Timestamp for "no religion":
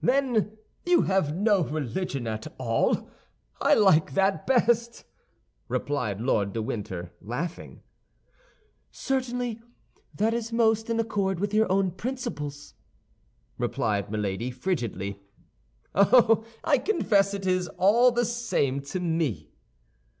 1.34-2.28